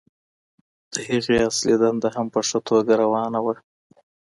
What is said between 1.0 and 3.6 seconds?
هغې اصلي دنده هم په ښه توګه روانه وه.